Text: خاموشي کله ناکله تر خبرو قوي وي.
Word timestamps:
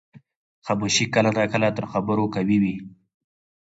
خاموشي 0.65 1.05
کله 1.13 1.29
ناکله 1.37 1.69
تر 1.77 1.85
خبرو 1.91 2.23
قوي 2.35 2.57
وي. 2.63 2.75